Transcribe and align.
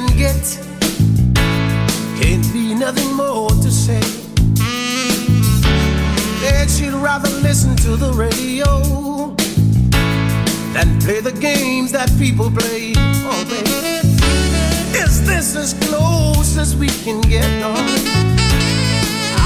can 0.00 0.16
get. 0.16 0.58
Can't 2.20 2.52
be 2.52 2.74
nothing 2.74 3.14
more 3.14 3.48
to 3.48 3.70
say. 3.70 4.00
Said 6.40 6.70
she'd 6.70 6.92
rather 6.92 7.28
listen 7.40 7.76
to 7.76 7.96
the 7.96 8.12
radio 8.12 9.34
than 10.72 10.98
play 11.00 11.20
the 11.20 11.32
games 11.32 11.92
that 11.92 12.10
people 12.18 12.50
play. 12.50 12.92
Oh, 12.96 13.44
baby. 13.48 14.08
Is 14.98 15.26
this 15.26 15.56
as 15.56 15.74
close 15.88 16.56
as 16.56 16.76
we 16.76 16.88
can 17.04 17.20
get, 17.20 17.60
darling? 17.60 18.06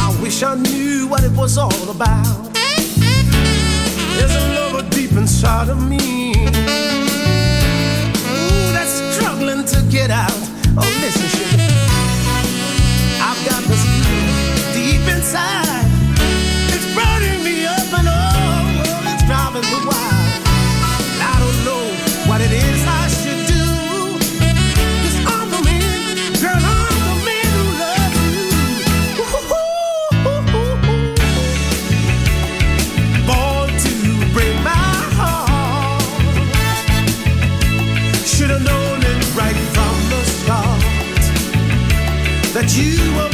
I 0.03 0.17
wish 0.23 0.43
I 0.43 0.55
knew 0.55 1.09
what 1.09 1.25
it 1.25 1.33
was 1.33 1.59
all 1.59 1.91
about. 1.91 2.55
There's 4.17 4.35
a 4.35 4.55
lover 4.55 4.89
deep 4.91 5.13
inside 5.13 5.69
of 5.69 5.83
me 5.89 6.94
to 9.67 9.83
get 9.91 10.11
out 10.11 10.31
oh, 10.31 10.79
of 10.79 11.01
this 11.01 11.17
shit. 11.17 11.61
I've 13.21 13.49
got 13.49 13.63
this 13.65 14.75
deep 14.75 15.01
inside. 15.09 15.84
you 42.73 43.13
were 43.15 43.34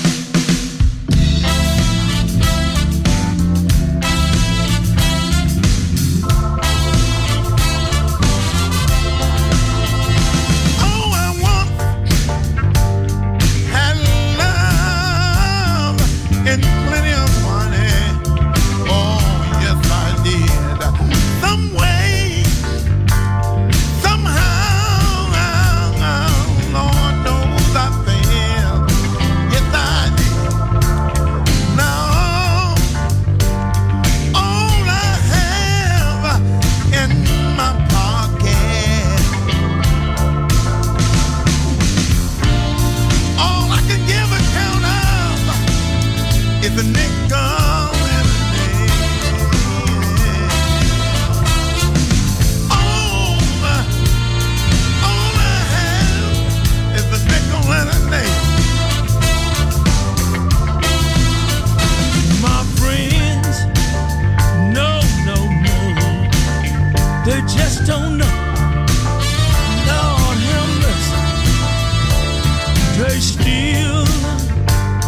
still. 73.19 74.05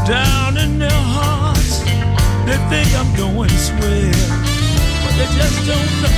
Down 0.06 0.58
in 0.58 0.80
their 0.80 1.02
hearts, 1.16 1.80
they 2.46 2.58
think 2.70 2.90
I'm 3.00 3.16
going 3.16 3.50
swell, 3.50 4.28
but 5.04 5.14
they 5.18 5.28
just 5.40 5.60
don't 5.70 5.94
know. 6.02 6.16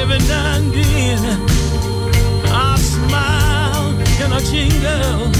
Every 0.00 0.20
now 0.28 0.56
and 0.56 0.72
then, 0.72 1.20
I 2.46 2.76
smile 2.76 3.88
and 4.22 4.34
I 4.34 4.40
jingle, 4.50 5.30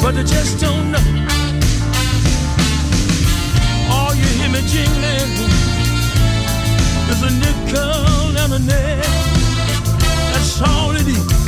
but 0.00 0.14
they 0.14 0.24
just 0.24 0.60
don't 0.60 0.92
know. 0.92 1.00
You 4.12 4.28
hear 4.38 4.50
me 4.50 4.60
jingling 4.68 5.30
is 7.10 7.22
a 7.22 7.30
nickel 7.30 8.36
and 8.36 8.52
a 8.52 8.58
nickel. 8.58 9.12
That's 10.32 10.60
all 10.60 10.90
it 10.94 11.06
is. 11.08 11.41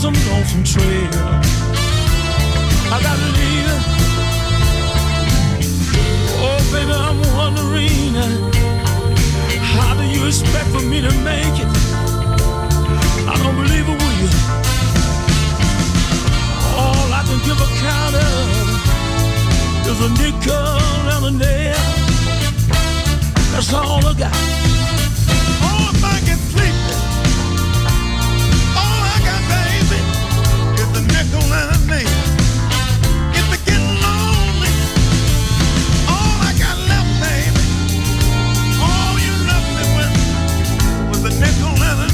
some 0.00 0.14
lonesome 0.30 0.64
trail. 0.64 1.10
I 2.88 2.98
gotta 3.02 3.28
leave. 3.36 3.68
Oh, 6.40 6.60
baby, 6.72 6.90
I'm 6.90 7.20
wondering 7.36 8.16
uh, 8.16 8.24
how 9.60 9.94
do 10.00 10.04
you 10.04 10.26
expect 10.26 10.68
for 10.68 10.80
me 10.80 11.02
to 11.02 11.12
make 11.20 11.56
it? 11.64 11.68
I 13.28 13.34
don't 13.42 13.56
believe 13.56 13.86
it, 13.92 13.98
will? 14.00 14.32
All 16.80 17.12
I 17.12 17.22
can 17.28 17.38
give 17.44 17.60
a 17.60 17.68
count 17.84 18.14
of 18.16 18.80
is 19.90 20.00
a 20.00 20.10
nickel 20.16 20.80
and 21.12 21.24
a 21.26 21.30
nail. 21.44 21.76
That's 23.52 23.70
all 23.74 24.06
I 24.06 24.14
got. 24.14 24.59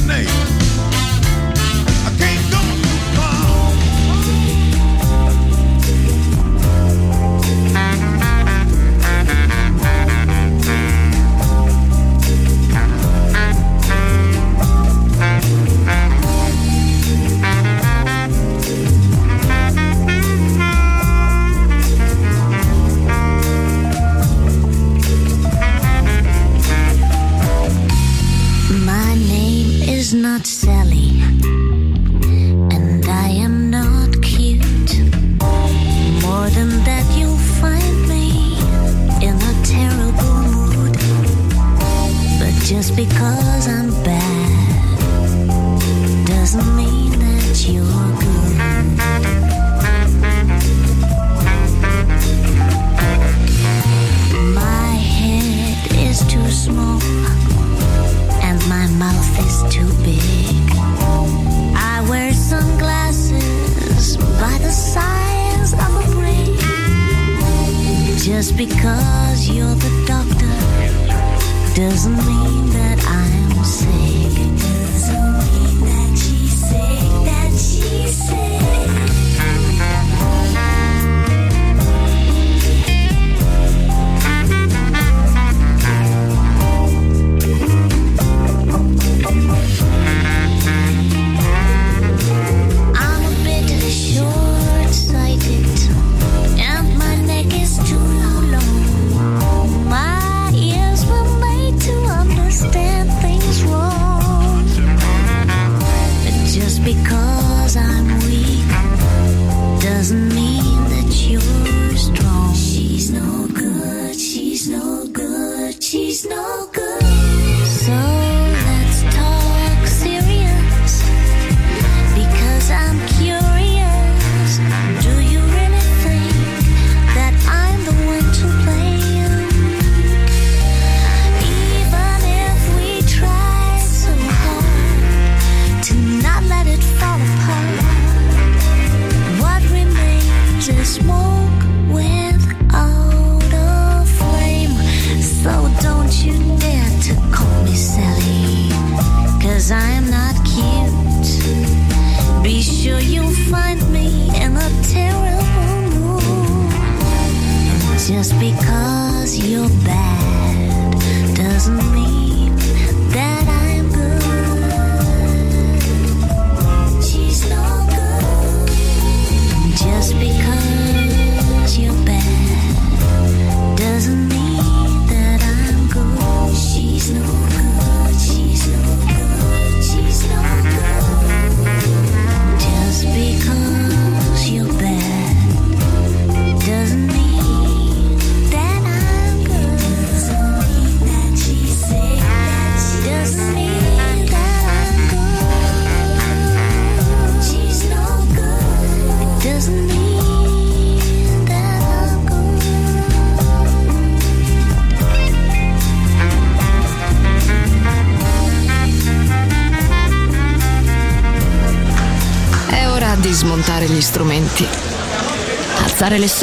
name. 0.06 0.45